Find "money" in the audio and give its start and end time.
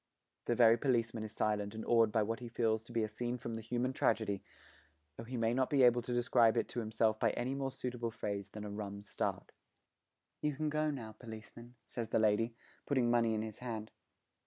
13.11-13.35